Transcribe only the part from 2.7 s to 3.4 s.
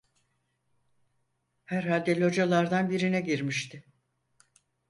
birine